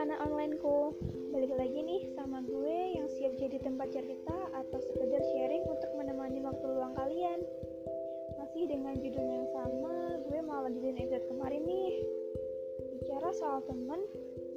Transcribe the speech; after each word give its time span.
anak 0.00 0.16
onlineku 0.24 0.96
Balik 1.28 1.52
lagi 1.60 1.78
nih 1.84 2.02
sama 2.16 2.40
gue 2.40 2.96
yang 2.96 3.04
siap 3.06 3.36
jadi 3.36 3.60
tempat 3.60 3.92
cerita 3.92 4.34
atau 4.56 4.80
sekedar 4.80 5.20
sharing 5.30 5.62
untuk 5.68 5.92
menemani 5.94 6.40
waktu 6.42 6.66
luang 6.66 6.96
kalian. 6.96 7.38
Masih 8.40 8.66
dengan 8.66 8.98
judul 8.98 9.22
yang 9.22 9.46
sama, 9.54 10.18
gue 10.26 10.40
mau 10.42 10.64
lanjutin 10.66 10.98
episode 10.98 11.28
kemarin 11.30 11.62
nih. 11.68 12.02
Bicara 12.98 13.30
soal 13.30 13.60
temen, 13.68 14.00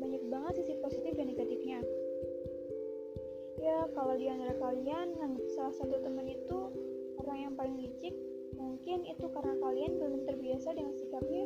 banyak 0.01 0.23
banget 0.33 0.63
sisi 0.63 0.73
positif 0.81 1.13
dan 1.13 1.29
negatifnya. 1.29 1.79
Ya, 3.61 3.85
kalau 3.93 4.17
di 4.17 4.31
antara 4.31 4.57
kalian 4.57 5.13
nganggap 5.13 5.45
salah 5.53 5.75
satu 5.77 5.99
temen 6.01 6.25
itu 6.25 6.59
orang 7.21 7.37
yang 7.37 7.53
paling 7.53 7.77
licik, 7.77 8.15
mungkin 8.57 9.05
itu 9.05 9.29
karena 9.29 9.53
kalian 9.61 9.91
belum 10.01 10.25
terbiasa 10.25 10.73
dengan 10.73 10.95
sikapnya 10.97 11.45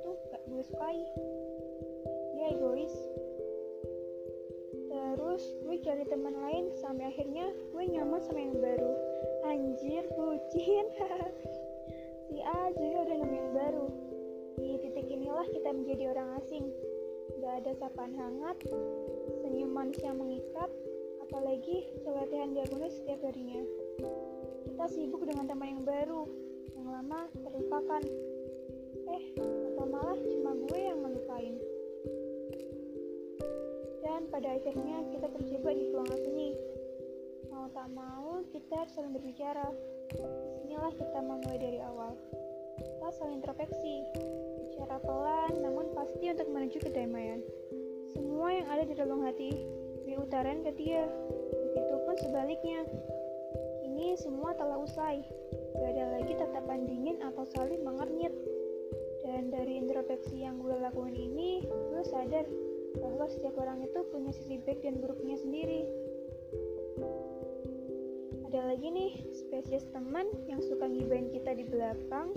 itu 0.00 0.10
gak 0.32 0.42
gue 0.48 0.64
sukai. 0.64 1.00
Dia 2.32 2.46
egois. 2.56 2.94
Terus 4.88 5.44
gue 5.68 5.76
cari 5.84 6.04
teman 6.08 6.34
lain 6.40 6.72
sampai 6.80 7.12
akhirnya 7.12 7.52
gue 7.52 7.84
nyaman 7.84 8.20
sama 8.24 8.40
yang 8.40 8.56
baru. 8.56 8.92
Anjir 9.44 10.04
bucin. 10.16 10.88
Si 12.30 12.38
A 12.38 12.70
udah 12.70 13.16
nemu 13.18 13.34
yang 13.34 13.52
baru. 13.58 13.86
Di 14.54 14.78
titik 14.86 15.10
inilah 15.10 15.42
kita 15.50 15.74
menjadi 15.74 16.14
orang 16.14 16.38
asing. 16.38 16.62
Gak 17.42 17.66
ada 17.66 17.72
sapaan 17.74 18.14
hangat, 18.14 18.54
senyum 19.42 19.74
manis 19.74 19.98
yang 19.98 20.14
mengikat, 20.14 20.70
apalagi 21.26 21.90
celotehan 22.06 22.54
diagonis 22.54 22.94
setiap 23.02 23.18
harinya. 23.26 23.66
Kita 24.62 24.86
sibuk 24.94 25.26
dengan 25.26 25.50
teman 25.50 25.74
yang 25.74 25.82
baru, 25.82 26.22
yang 26.78 26.86
lama 26.86 27.26
terlupakan. 27.34 28.02
Eh, 29.10 29.24
atau 29.74 29.86
malah 29.90 30.18
cuma 30.18 30.52
gue 30.54 30.80
yang 30.80 30.98
ngelupain. 31.02 31.54
Dan 34.00 34.20
pada 34.30 34.48
akhirnya 34.54 34.96
kita 35.10 35.26
terjebak 35.34 35.74
di 35.74 35.84
ruangan 35.90 36.18
sunyi. 36.22 36.50
Mau 37.50 37.66
tak 37.74 37.88
mau, 37.90 38.40
kita 38.54 38.86
harus 38.86 38.92
saling 38.94 39.12
berbicara. 39.12 39.66
Di 40.10 40.70
sinilah 40.70 40.92
kita 40.94 41.18
memulai 41.22 41.58
dari 41.58 41.78
awal. 41.82 42.14
Kita 42.80 43.12
saling 43.12 43.42
introspeksi, 43.42 44.06
bicara 44.70 44.96
pelan 45.04 45.52
namun 45.60 45.92
pasti 45.92 46.32
untuk 46.32 46.48
menuju 46.48 46.78
kedamaian. 46.80 47.44
Semua 48.16 48.50
yang 48.56 48.66
ada 48.72 48.82
di 48.88 48.94
relung 48.96 49.22
hati 49.22 49.52
diutarakan 50.08 50.66
ke 50.66 50.72
dia, 50.80 51.04
begitupun 51.70 52.16
sebaliknya. 52.18 52.82
Kini 53.84 54.16
semua 54.18 54.56
telah 54.56 54.80
usai, 54.80 55.22
gak 55.78 55.90
ada 55.94 56.04
lagi 56.18 56.32
tatapan 56.34 56.88
dingin 56.88 57.20
atau 57.22 57.44
saling 57.54 57.84
mengernyit. 57.84 58.32
Introspeksi 60.10 60.42
yang 60.42 60.58
gue 60.58 60.74
lakuin 60.74 61.14
ini, 61.14 61.62
gue 61.70 62.02
sadar 62.02 62.42
bahwa 62.98 63.30
setiap 63.30 63.54
orang 63.62 63.78
itu 63.78 64.02
punya 64.10 64.34
sisi 64.34 64.58
baik 64.58 64.82
dan 64.82 64.98
buruknya 64.98 65.38
sendiri. 65.38 65.86
Ada 68.50 68.74
lagi 68.74 68.90
nih, 68.90 69.22
spesies 69.30 69.86
teman 69.94 70.26
yang 70.50 70.58
suka 70.66 70.90
ngibain 70.90 71.30
kita 71.30 71.54
di 71.54 71.62
belakang 71.62 72.34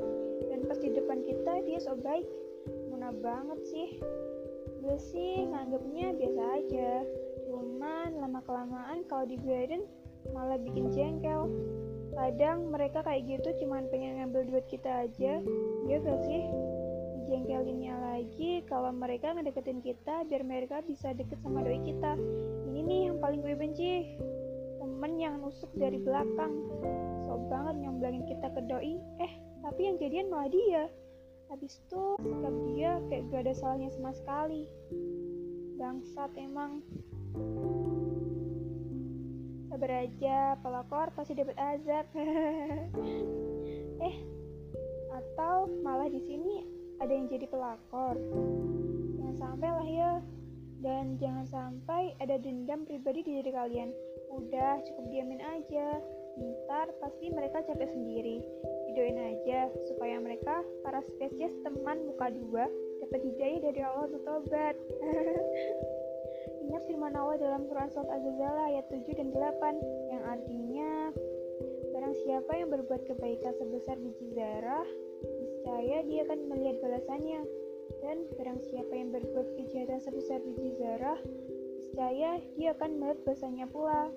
dan 0.53 0.69
pas 0.69 0.77
di 0.77 0.93
depan 0.93 1.25
kita 1.25 1.65
dia 1.65 1.81
so 1.81 1.97
baik. 1.97 2.29
Muna 2.93 3.09
banget 3.09 3.65
sih. 3.65 3.97
Gue 4.85 4.97
sih 5.09 5.41
nganggapnya 5.49 6.13
biasa 6.13 6.41
aja. 6.61 7.01
Cuman 7.49 8.21
lama-kelamaan 8.21 9.01
kalau 9.09 9.25
dibiarin 9.25 9.81
malah 10.29 10.61
bikin 10.61 10.93
jengkel. 10.93 11.49
Kadang 12.13 12.69
mereka 12.69 13.01
kayak 13.01 13.25
gitu 13.25 13.65
cuman 13.65 13.89
pengen 13.89 14.21
ngambil 14.21 14.45
duit 14.45 14.65
kita 14.69 15.09
aja. 15.09 15.41
Ya 15.89 15.97
gak 16.05 16.21
sih? 16.29 16.72
Jengkelinnya 17.33 17.97
lagi 17.97 18.61
kalau 18.69 18.93
mereka 18.93 19.33
ngedeketin 19.33 19.81
kita 19.81 20.21
biar 20.29 20.45
mereka 20.45 20.85
bisa 20.85 21.17
deket 21.17 21.41
sama 21.41 21.65
doi 21.65 21.81
kita. 21.81 22.13
Ini 22.69 22.85
nih 22.85 23.01
yang 23.09 23.17
paling 23.17 23.41
gue 23.41 23.57
benci 23.57 24.21
temen 24.77 25.17
yang 25.17 25.41
nusuk 25.41 25.73
dari 25.73 25.97
belakang. 25.97 26.53
So 27.25 27.41
banget 27.49 27.81
nyomblangin 27.81 28.29
kita 28.29 28.53
ke 28.53 28.61
doi. 28.69 29.01
Eh 29.17 29.33
tapi 29.65 29.81
yang 29.81 29.97
jadian 29.97 30.29
malah 30.29 30.45
dia. 30.53 30.85
Habis 31.49 31.81
itu 31.81 32.03
sikap 32.21 32.55
dia 32.69 33.01
kayak 33.09 33.25
gak 33.33 33.41
ada 33.49 33.53
salahnya 33.57 33.89
sama 33.97 34.13
sekali. 34.13 34.69
Bangsat 35.81 36.37
emang. 36.37 36.85
Sabar 39.73 40.05
aja 40.05 40.53
pelakor 40.61 41.09
pasti 41.17 41.33
dapat 41.33 41.57
azab. 41.57 42.05
Eh 44.05 44.15
atau 45.09 45.65
malah 45.81 46.09
di 46.13 46.21
sini 46.21 46.82
ada 46.99 47.11
yang 47.11 47.25
jadi 47.31 47.45
pelakor. 47.49 48.15
Jangan 49.17 49.35
sampai 49.37 49.69
lah 49.69 49.87
ya. 49.87 50.11
Dan 50.83 51.15
jangan 51.15 51.47
sampai 51.47 52.11
ada 52.19 52.35
dendam 52.37 52.83
pribadi 52.83 53.23
di 53.23 53.39
diri 53.39 53.51
kalian. 53.55 53.89
Udah 54.35 54.83
cukup 54.83 55.05
diamin 55.09 55.39
aja. 55.39 55.97
Ntar 56.33 56.91
pasti 56.99 57.31
mereka 57.31 57.63
capek 57.63 57.89
sendiri. 57.93 58.43
Didoain 58.91 59.17
aja 59.17 59.71
supaya 59.87 60.19
mereka 60.19 60.61
para 60.83 60.99
spesies 61.07 61.55
teman 61.63 62.03
muka 62.09 62.29
dua 62.29 62.67
dapat 63.03 63.19
hidayah 63.29 63.59
dari 63.69 63.81
Allah 63.83 64.05
untuk 64.09 64.23
tobat 64.25 64.75
ingat 66.63 66.83
firman 66.87 67.13
Allah 67.13 67.37
dalam 67.37 67.67
Quran 67.67 67.89
Surat 67.91 68.09
Az-Zalzala 68.09 68.63
ayat 68.73 68.87
7 68.89 69.05
dan 69.19 69.29
8 69.35 70.09
yang 70.09 70.23
artinya 70.25 70.91
barang 71.93 72.15
siapa 72.25 72.51
yang 72.57 72.73
berbuat 72.73 73.03
kebaikan 73.05 73.53
sebesar 73.59 73.99
biji 73.99 74.33
zarah 74.33 74.87
niscaya 75.63 76.03
dia 76.03 76.27
akan 76.27 76.39
melihat 76.51 76.75
balasannya. 76.83 77.39
Dan 78.03 78.27
barang 78.35 78.59
siapa 78.67 78.91
yang 78.99 79.15
berbuat 79.15 79.47
kejahatan 79.55 80.03
sebesar 80.03 80.43
biji 80.43 80.75
zarah 80.75 81.15
niscaya 81.79 82.43
dia 82.59 82.75
akan 82.75 82.99
melihat 82.99 83.23
balasannya 83.23 83.63
pula 83.71 84.11